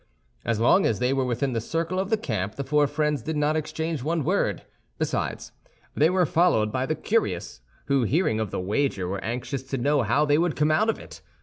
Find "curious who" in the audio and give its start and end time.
6.95-8.01